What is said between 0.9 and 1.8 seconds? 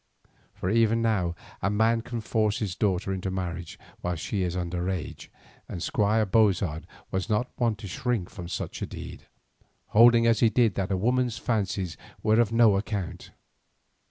now a